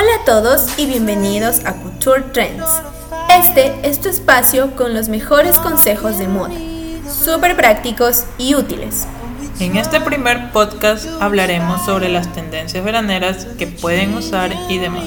Hola 0.00 0.14
a 0.22 0.24
todos 0.24 0.78
y 0.78 0.86
bienvenidos 0.86 1.60
a 1.66 1.74
Couture 1.74 2.22
Trends. 2.32 2.64
Este 3.38 3.74
es 3.82 4.00
tu 4.00 4.08
espacio 4.08 4.74
con 4.74 4.94
los 4.94 5.10
mejores 5.10 5.58
consejos 5.58 6.16
de 6.16 6.26
moda, 6.26 6.54
súper 7.06 7.54
prácticos 7.54 8.24
y 8.38 8.54
útiles. 8.54 9.06
En 9.58 9.76
este 9.76 10.00
primer 10.00 10.52
podcast 10.52 11.06
hablaremos 11.20 11.84
sobre 11.84 12.08
las 12.08 12.32
tendencias 12.32 12.82
veraneras 12.82 13.46
que 13.58 13.66
pueden 13.66 14.14
usar 14.14 14.54
y 14.70 14.78
demás. 14.78 15.04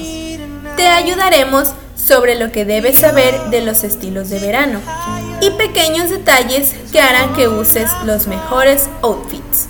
Te 0.78 0.88
ayudaremos 0.88 1.74
sobre 1.96 2.36
lo 2.36 2.52
que 2.52 2.64
debes 2.64 3.00
saber 3.00 3.50
de 3.50 3.62
los 3.62 3.84
estilos 3.84 4.30
de 4.30 4.38
verano 4.38 4.80
y 5.42 5.50
pequeños 5.50 6.12
detalles 6.12 6.76
que 6.92 7.02
harán 7.02 7.34
que 7.34 7.48
uses 7.48 7.90
los 8.06 8.28
mejores 8.28 8.88
outfits. 9.02 9.70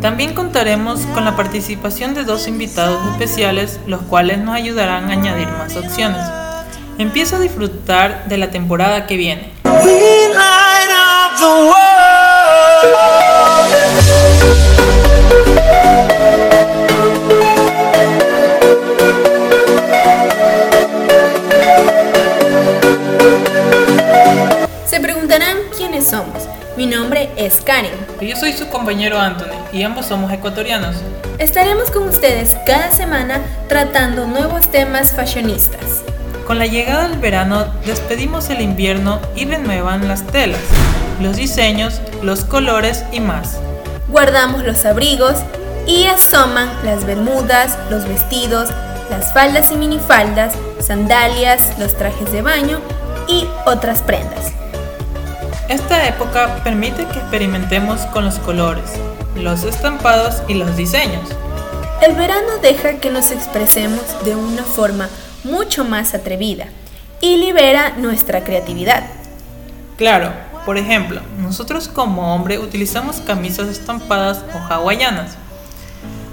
También 0.00 0.32
contaremos 0.32 1.00
con 1.12 1.24
la 1.24 1.34
participación 1.34 2.14
de 2.14 2.22
dos 2.22 2.46
invitados 2.46 3.04
especiales, 3.10 3.80
los 3.86 4.02
cuales 4.02 4.38
nos 4.38 4.54
ayudarán 4.54 5.10
a 5.10 5.14
añadir 5.14 5.48
más 5.48 5.76
opciones. 5.76 6.22
Empieza 6.98 7.36
a 7.36 7.40
disfrutar 7.40 8.28
de 8.28 8.38
la 8.38 8.50
temporada 8.50 9.06
que 9.06 9.16
viene. 9.16 9.52
Quiénes 25.98 26.10
somos. 26.10 26.48
Mi 26.76 26.86
nombre 26.86 27.28
es 27.36 27.60
Karen. 27.60 27.90
Y 28.20 28.28
yo 28.28 28.36
soy 28.36 28.52
su 28.52 28.68
compañero 28.68 29.18
Anthony 29.18 29.56
y 29.72 29.82
ambos 29.82 30.06
somos 30.06 30.32
ecuatorianos. 30.32 30.96
Estaremos 31.38 31.90
con 31.90 32.08
ustedes 32.08 32.56
cada 32.66 32.90
semana 32.92 33.40
tratando 33.68 34.26
nuevos 34.26 34.70
temas 34.70 35.12
fashionistas. 35.12 36.02
Con 36.46 36.58
la 36.58 36.66
llegada 36.66 37.08
del 37.08 37.18
verano 37.18 37.66
despedimos 37.84 38.48
el 38.50 38.60
invierno 38.60 39.20
y 39.34 39.44
renuevan 39.44 40.08
las 40.08 40.24
telas, 40.26 40.60
los 41.20 41.36
diseños, 41.36 42.00
los 42.22 42.44
colores 42.44 43.04
y 43.12 43.20
más. 43.20 43.58
Guardamos 44.08 44.62
los 44.64 44.84
abrigos 44.84 45.34
y 45.86 46.04
asoman 46.06 46.70
las 46.84 47.04
bermudas, 47.04 47.76
los 47.90 48.06
vestidos, 48.06 48.70
las 49.10 49.32
faldas 49.32 49.72
y 49.72 49.76
minifaldas, 49.76 50.54
sandalias, 50.80 51.78
los 51.78 51.96
trajes 51.96 52.30
de 52.32 52.42
baño 52.42 52.80
y 53.26 53.46
otras 53.66 54.00
prendas. 54.02 54.52
Esta 55.68 56.08
época 56.08 56.62
permite 56.64 57.04
que 57.04 57.18
experimentemos 57.18 58.00
con 58.06 58.24
los 58.24 58.38
colores, 58.38 58.90
los 59.36 59.64
estampados 59.64 60.42
y 60.48 60.54
los 60.54 60.78
diseños. 60.78 61.28
El 62.00 62.14
verano 62.14 62.56
deja 62.62 62.94
que 62.94 63.10
nos 63.10 63.30
expresemos 63.32 64.24
de 64.24 64.34
una 64.34 64.62
forma 64.62 65.10
mucho 65.44 65.84
más 65.84 66.14
atrevida 66.14 66.68
y 67.20 67.36
libera 67.36 67.90
nuestra 67.98 68.44
creatividad. 68.44 69.04
Claro, 69.98 70.32
por 70.64 70.78
ejemplo, 70.78 71.20
nosotros 71.38 71.86
como 71.86 72.34
hombre 72.34 72.58
utilizamos 72.58 73.16
camisas 73.16 73.68
estampadas 73.68 74.46
o 74.54 74.72
hawaianas. 74.72 75.36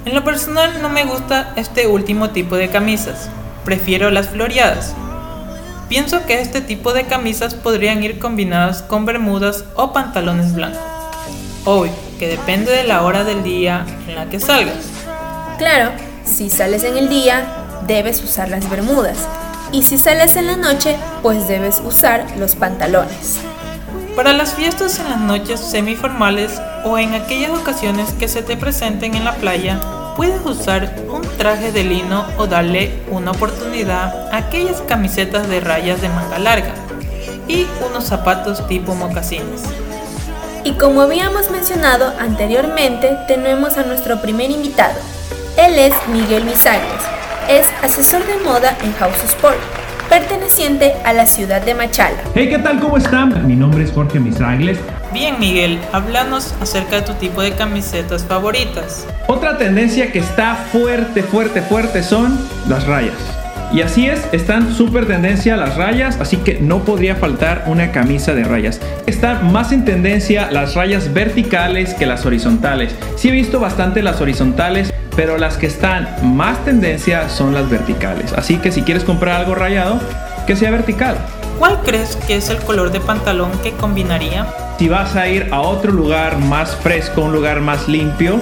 En 0.06 0.16
lo 0.16 0.24
personal 0.24 0.82
no 0.82 0.88
me 0.88 1.04
gusta 1.04 1.52
este 1.58 1.88
último 1.88 2.30
tipo 2.30 2.56
de 2.56 2.70
camisas, 2.70 3.30
prefiero 3.66 4.12
las 4.12 4.30
floreadas. 4.30 4.96
Pienso 5.88 6.26
que 6.26 6.42
este 6.42 6.62
tipo 6.62 6.94
de 6.94 7.06
camisas 7.06 7.54
podrían 7.54 8.04
ir 8.04 8.18
combinadas 8.18 8.82
con 8.82 9.06
bermudas 9.06 9.66
o 9.76 9.94
pantalones 9.94 10.54
blancos. 10.54 10.82
Obvio, 11.64 11.92
que 12.18 12.28
depende 12.28 12.72
de 12.72 12.84
la 12.84 13.04
hora 13.04 13.24
del 13.24 13.44
día 13.44 13.86
en 14.08 14.16
la 14.16 14.26
que 14.26 14.40
salgas. 14.40 14.86
Claro, 15.60 15.92
si 16.24 16.50
sales 16.50 16.84
en 16.84 16.98
el 16.98 17.08
día, 17.08 17.46
debes 17.86 18.24
usar 18.24 18.50
las 18.50 18.68
bermudas. 18.70 19.18
Y 19.72 19.84
si 19.84 19.98
sales 19.98 20.36
en 20.36 20.48
la 20.48 20.58
noche, 20.58 20.96
pues 21.22 21.48
debes 21.48 21.82
usar 21.86 22.26
los 22.38 22.56
pantalones. 22.56 23.40
Para 24.16 24.34
las 24.34 24.54
fiestas 24.54 25.00
en 25.00 25.10
las 25.10 25.20
noches 25.20 25.60
semiformales 25.60 26.62
o 26.84 26.98
en 26.98 27.14
aquellas 27.14 27.52
ocasiones 27.52 28.12
que 28.14 28.28
se 28.28 28.42
te 28.42 28.58
presenten 28.58 29.14
en 29.14 29.26
la 29.26 29.36
playa, 29.36 29.80
puedes 30.16 30.44
usar 30.46 30.96
un 31.10 31.25
traje 31.38 31.72
de 31.72 31.84
lino 31.84 32.26
o 32.38 32.48
darle 32.48 32.92
una 33.10 33.32
oportunidad 33.32 34.34
a 34.34 34.38
aquellas 34.38 34.82
camisetas 34.82 35.48
de 35.48 35.60
rayas 35.60 36.02
de 36.02 36.10
manga 36.10 36.40
larga 36.40 36.74
y 37.48 37.68
unos 37.90 38.06
zapatos 38.06 38.68
tipo 38.68 38.96
mocasines. 38.96 39.64
Y 40.64 40.74
como 40.74 41.02
habíamos 41.02 41.52
mencionado 41.52 42.14
anteriormente, 42.20 43.16
tenemos 43.28 43.78
a 43.78 43.84
nuestro 43.84 44.22
primer 44.22 44.50
invitado. 44.50 44.96
Él 45.58 45.78
es 45.78 45.94
Miguel 46.12 46.44
Misagres, 46.46 47.04
es 47.48 47.68
asesor 47.84 48.26
de 48.26 48.38
moda 48.44 48.76
en 48.84 48.94
House 48.94 49.24
Sport, 49.26 49.58
perteneciente 50.10 50.94
a 51.06 51.14
la 51.14 51.28
ciudad 51.28 51.62
de 51.62 51.76
Machala. 51.76 52.18
Hey, 52.34 52.50
¿qué 52.50 52.58
tal? 52.58 52.80
¿Cómo 52.80 52.98
están? 52.98 53.46
Mi 53.48 53.56
nombre 53.56 53.84
es 53.84 53.92
Jorge 53.92 54.20
Misagles. 54.20 54.80
Bien, 55.16 55.40
Miguel, 55.40 55.80
háblanos 55.94 56.54
acerca 56.60 56.98
de 56.98 57.04
tu 57.04 57.14
tipo 57.14 57.42
de 57.42 57.54
camisetas 57.54 58.26
favoritas. 58.26 59.08
Otra 59.28 59.58
tendencia 59.58 60.12
que 60.12 60.20
está 60.20 60.56
fuerte, 60.56 61.24
fuerte, 61.24 61.62
fuerte 61.62 62.04
son 62.04 62.38
las 62.68 62.86
rayas. 62.86 63.16
Y 63.72 63.82
así 63.82 64.08
es, 64.08 64.28
están 64.34 64.76
súper 64.76 65.08
tendencia 65.08 65.56
las 65.56 65.78
rayas, 65.78 66.20
así 66.20 66.36
que 66.36 66.60
no 66.60 66.84
podría 66.84 67.16
faltar 67.16 67.64
una 67.68 67.94
camisa 67.94 68.34
de 68.34 68.44
rayas. 68.44 68.82
Están 69.06 69.54
más 69.54 69.72
en 69.72 69.86
tendencia 69.86 70.52
las 70.52 70.76
rayas 70.76 71.14
verticales 71.14 71.94
que 71.94 72.06
las 72.06 72.26
horizontales. 72.26 72.94
Sí 73.16 73.30
he 73.30 73.32
visto 73.32 73.62
bastante 73.62 74.04
las 74.04 74.20
horizontales, 74.20 74.94
pero 75.16 75.38
las 75.38 75.56
que 75.56 75.68
están 75.68 76.10
más 76.24 76.66
tendencia 76.66 77.30
son 77.30 77.54
las 77.54 77.70
verticales. 77.70 78.34
Así 78.34 78.58
que 78.58 78.70
si 78.70 78.82
quieres 78.82 79.06
comprar 79.06 79.40
algo 79.40 79.56
rayado, 79.56 79.98
que 80.46 80.58
sea 80.58 80.72
vertical. 80.72 81.16
¿Cuál 81.58 81.80
crees 81.84 82.18
que 82.18 82.36
es 82.36 82.50
el 82.50 82.58
color 82.58 82.92
de 82.92 83.00
pantalón 83.00 83.50
que 83.64 83.72
combinaría? 83.72 84.46
Si 84.78 84.90
vas 84.90 85.16
a 85.16 85.28
ir 85.28 85.48
a 85.54 85.62
otro 85.62 85.94
lugar 85.94 86.38
más 86.38 86.76
fresco, 86.76 87.22
un 87.22 87.32
lugar 87.32 87.62
más 87.62 87.88
limpio, 87.88 88.42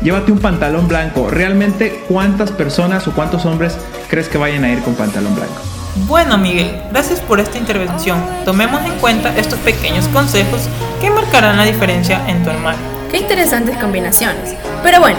llévate 0.00 0.30
un 0.30 0.38
pantalón 0.38 0.86
blanco. 0.86 1.28
¿Realmente 1.28 2.04
cuántas 2.08 2.52
personas 2.52 3.08
o 3.08 3.12
cuántos 3.12 3.44
hombres 3.44 3.76
crees 4.08 4.28
que 4.28 4.38
vayan 4.38 4.62
a 4.62 4.70
ir 4.70 4.80
con 4.82 4.94
pantalón 4.94 5.34
blanco? 5.34 5.60
Bueno 6.06 6.38
Miguel, 6.38 6.80
gracias 6.92 7.20
por 7.20 7.40
esta 7.40 7.58
intervención. 7.58 8.24
Tomemos 8.44 8.80
en 8.84 8.92
cuenta 9.00 9.36
estos 9.36 9.58
pequeños 9.58 10.06
consejos 10.08 10.68
que 11.00 11.10
marcarán 11.10 11.56
la 11.56 11.64
diferencia 11.64 12.22
en 12.28 12.44
tu 12.44 12.50
armario. 12.50 12.80
Qué 13.10 13.18
interesantes 13.18 13.76
combinaciones. 13.78 14.54
Pero 14.84 15.00
bueno, 15.00 15.18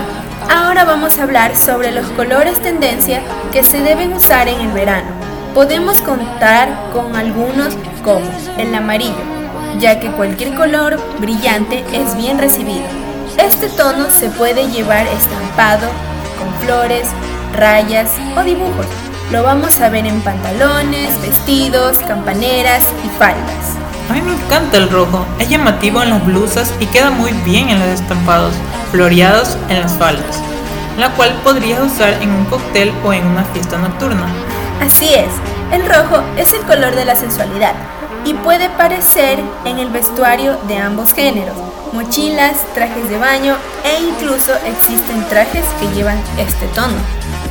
ahora 0.49 0.85
vamos 0.85 1.19
a 1.19 1.23
hablar 1.23 1.57
sobre 1.57 1.91
los 1.91 2.07
colores 2.11 2.59
tendencia 2.61 3.21
que 3.51 3.63
se 3.65 3.81
deben 3.81 4.13
usar 4.13 4.47
en 4.47 4.61
el 4.61 4.71
verano. 4.71 5.09
Podemos 5.53 6.01
contar 6.01 6.69
con 6.93 7.17
algunos 7.17 7.77
como 8.03 8.25
el 8.57 8.73
amarillo, 8.73 9.42
ya 9.79 9.99
que 9.99 10.11
cualquier 10.11 10.53
color 10.55 10.99
brillante 11.19 11.83
es 11.93 12.15
bien 12.15 12.37
recibido. 12.37 12.85
Este 13.37 13.69
tono 13.69 14.09
se 14.09 14.29
puede 14.29 14.69
llevar 14.69 15.07
estampado 15.07 15.87
con 16.37 16.53
flores, 16.65 17.07
rayas 17.53 18.11
o 18.37 18.43
dibujos. 18.43 18.85
Lo 19.31 19.43
vamos 19.43 19.79
a 19.79 19.89
ver 19.89 20.05
en 20.05 20.21
pantalones, 20.21 21.19
vestidos, 21.21 21.97
campaneras 21.99 22.83
y 23.03 23.09
faldas. 23.17 23.77
A 24.09 24.13
mí 24.13 24.21
me 24.21 24.33
encanta 24.33 24.77
el 24.77 24.89
rojo, 24.89 25.25
es 25.39 25.49
llamativo 25.49 26.03
en 26.03 26.09
las 26.11 26.25
blusas 26.25 26.73
y 26.79 26.85
queda 26.87 27.09
muy 27.09 27.31
bien 27.45 27.69
en 27.69 27.79
los 27.79 27.87
estampados, 27.87 28.53
floreados 28.91 29.57
en 29.69 29.81
las 29.81 29.93
faldas, 29.93 30.41
la 30.99 31.09
cual 31.11 31.33
podrías 31.43 31.79
usar 31.79 32.21
en 32.21 32.29
un 32.29 32.45
cóctel 32.45 32.91
o 33.03 33.13
en 33.13 33.25
una 33.25 33.43
fiesta 33.45 33.77
nocturna. 33.77 34.27
Así 34.81 35.13
es, 35.13 35.29
el 35.71 35.87
rojo 35.87 36.21
es 36.37 36.53
el 36.53 36.61
color 36.63 36.93
de 36.93 37.05
la 37.05 37.15
sensualidad 37.15 37.73
y 38.25 38.33
puede 38.33 38.69
parecer 38.69 39.39
en 39.65 39.79
el 39.79 39.89
vestuario 39.89 40.57
de 40.67 40.77
ambos 40.77 41.13
géneros, 41.13 41.55
mochilas, 41.91 42.57
trajes 42.73 43.09
de 43.09 43.17
baño 43.17 43.55
e 43.83 44.01
incluso 44.01 44.53
existen 44.65 45.23
trajes 45.29 45.65
que 45.79 45.87
llevan 45.95 46.17
este 46.37 46.67
tono. 46.67 46.95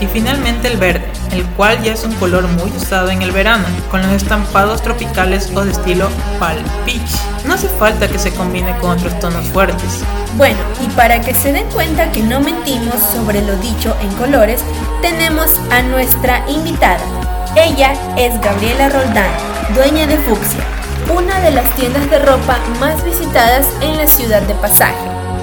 Y 0.01 0.07
finalmente 0.07 0.69
el 0.69 0.79
verde, 0.79 1.07
el 1.31 1.45
cual 1.51 1.81
ya 1.83 1.93
es 1.93 2.05
un 2.05 2.15
color 2.15 2.49
muy 2.49 2.71
usado 2.71 3.11
en 3.11 3.23
el 3.23 3.31
verano, 3.31 3.65
con 3.91 4.03
los 4.03 4.11
estampados 4.11 4.83
tropicales 4.83 5.51
o 5.55 5.65
de 5.65 5.71
estilo 5.71 6.09
Pal 6.41 6.59
Peach. 6.85 7.47
No 7.47 7.55
hace 7.55 7.69
falta 7.69 8.09
que 8.09 8.19
se 8.19 8.33
combine 8.35 8.77
con 8.79 8.91
otros 8.91 9.19
tonos 9.21 9.47
fuertes. 9.49 10.03
Bueno, 10.37 10.59
y 10.83 10.89
para 10.95 11.21
que 11.21 11.35
se 11.35 11.53
den 11.53 11.69
cuenta 11.71 12.11
que 12.11 12.23
no 12.23 12.41
mentimos 12.41 12.97
sobre 13.15 13.43
lo 13.43 13.57
dicho 13.57 13.95
en 14.01 14.13
colores, 14.15 14.65
tenemos 15.03 15.61
a 15.71 15.83
nuestra 15.83 16.45
invitada. 16.49 17.22
Ella 17.55 17.93
es 18.17 18.41
Gabriela 18.41 18.89
Roldán, 18.89 19.31
dueña 19.75 20.07
de 20.07 20.17
Fucsia, 20.17 20.65
una 21.15 21.39
de 21.41 21.51
las 21.51 21.71
tiendas 21.77 22.09
de 22.09 22.19
ropa 22.19 22.57
más 22.81 23.05
visitadas 23.05 23.67
en 23.83 23.99
la 23.99 24.07
ciudad 24.07 24.41
de 24.43 24.55
Pasaje. 24.55 24.95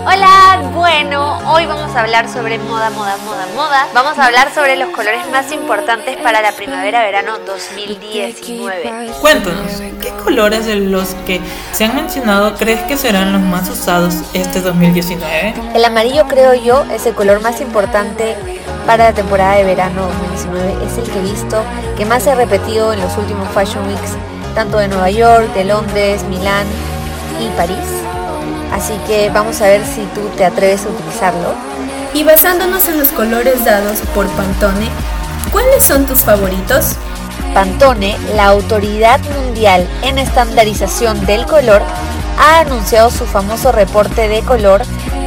Hola, 0.08 0.72
bueno, 0.74 1.38
hoy 1.54 1.68
vamos 1.68 1.96
a 1.96 2.02
hablar 2.02 2.28
sobre 2.28 2.58
moda, 2.58 2.90
moda, 2.90 3.16
moda, 3.18 3.46
moda. 3.56 3.88
Vamos 3.94 4.18
a 4.18 4.26
hablar 4.26 4.52
sobre 4.56 4.76
los 4.76 4.90
colores 4.90 5.30
más 5.30 5.52
importantes 5.52 6.18
para 6.18 6.42
la 6.42 6.52
primavera-verano 6.54 7.38
2019. 7.46 9.12
Cuéntanos, 9.22 9.80
¿qué 10.02 10.10
colores 10.24 10.66
de 10.66 10.78
los 10.78 11.10
que 11.28 11.40
se 11.74 11.86
han 11.86 11.96
mencionado 11.96 12.56
crees 12.56 12.82
que 12.84 12.98
serán 12.98 13.34
los 13.34 13.42
más 13.42 13.70
usados 13.70 14.16
este 14.34 14.62
2019? 14.62 15.54
El 15.76 15.86
amarillo 15.86 16.26
creo 16.28 16.56
yo 16.56 16.86
es 16.92 17.06
el 17.06 17.14
color 17.14 17.40
más 17.42 17.62
importante 17.62 18.36
para 18.88 19.04
la 19.04 19.14
temporada 19.14 19.58
de 19.58 19.64
verano 19.64 20.08
2019 20.08 20.39
es 20.58 20.98
el 20.98 21.04
que 21.10 21.20
he 21.20 21.24
visto 21.24 21.64
que 21.98 22.06
más 22.06 22.24
se 22.24 22.32
ha 22.32 22.36
repetido 22.36 22.94
en 22.94 23.02
los 23.02 23.18
últimos 23.18 23.48
Fashion 23.50 23.86
Weeks, 23.88 24.14
tanto 24.56 24.78
de 24.78 24.88
Nueva 24.88 25.10
York, 25.10 25.54
de 25.54 25.66
Londres, 25.66 26.24
Milán 26.30 26.66
y 27.40 27.50
París. 27.58 27.78
Así 28.72 28.94
que 29.08 29.30
vamos 29.30 29.62
a 29.62 29.68
ver 29.68 29.86
si 29.86 30.02
tú 30.14 30.22
te 30.38 30.46
atreves 30.46 30.86
a 30.86 30.90
utilizarlo. 30.90 31.54
Y 32.14 32.24
basándonos 32.24 32.88
en 32.88 33.00
los 33.00 33.10
colores 33.10 33.64
dados 33.66 34.00
por 34.16 34.28
Pantone, 34.30 34.90
¿cuáles 35.52 35.84
son 35.84 36.06
tus 36.06 36.20
favoritos? 36.20 36.96
Pantone, 37.54 38.18
la 38.36 38.46
autoridad 38.46 39.20
mundial 39.44 39.88
en 40.04 40.18
estandarización 40.18 41.26
del 41.26 41.46
color, 41.46 41.82
ha 42.40 42.60
anunciado 42.60 43.12
su 43.12 43.26
famoso 43.26 43.72
reporte 43.72 44.28
de 44.28 44.42
color, 44.42 44.82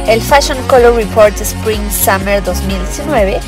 el 0.07 0.21
Fashion 0.21 0.57
Color 0.67 0.95
Report 0.95 1.39
Spring 1.39 1.91
Summer 1.91 2.43
2019, 2.43 3.39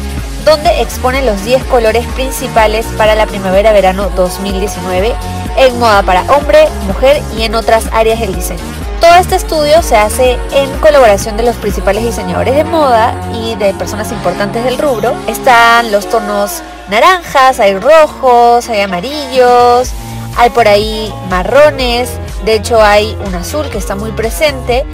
donde 0.46 0.82
expone 0.82 1.24
los 1.24 1.44
10 1.44 1.64
colores 1.66 2.06
principales 2.14 2.86
para 2.98 3.16
la 3.16 3.26
primavera-verano 3.26 4.10
2019 4.16 5.14
en 5.58 5.80
moda 5.80 6.04
para 6.04 6.22
hombre, 6.34 6.68
mujer 6.86 7.22
y 7.38 7.44
en 7.44 7.56
otras 7.56 7.88
áreas 7.92 8.20
del 8.20 8.36
diseño. 8.36 8.62
Todo 9.02 9.16
este 9.16 9.36
estudio 9.36 9.82
se 9.82 9.96
hace 9.96 10.38
en 10.52 10.70
colaboración 10.80 11.36
de 11.38 11.44
los 11.44 11.56
principales 11.58 12.04
diseñadores 12.04 12.56
de 12.56 12.64
moda 12.64 13.14
y 13.34 13.56
de 13.56 13.74
personas 13.74 14.12
importantes 14.12 14.64
del 14.64 14.78
rubro. 14.78 15.14
Están 15.28 15.92
los 15.92 16.10
tonos 16.10 16.62
naranjas, 16.90 17.60
hay 17.60 17.78
rojos, 17.78 18.70
hay 18.70 18.82
amarillos, 18.82 19.92
hay 20.38 20.50
por 20.50 20.68
ahí 20.68 21.14
marrones, 21.30 22.10
de 22.46 22.56
hecho 22.56 22.82
hay 22.82 23.18
un 23.26 23.36
azul 23.36 23.70
que 23.70 23.78
está 23.78 23.96
muy 23.96 24.12
presente 24.12 24.86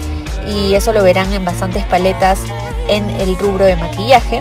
y 0.47 0.73
eso 0.75 0.93
lo 0.93 1.03
verán 1.03 1.31
en 1.33 1.45
bastantes 1.45 1.85
paletas 1.85 2.39
en 2.87 3.09
el 3.09 3.37
rubro 3.37 3.65
de 3.65 3.75
maquillaje. 3.75 4.39